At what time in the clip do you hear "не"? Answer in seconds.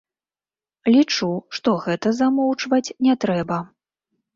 3.07-3.13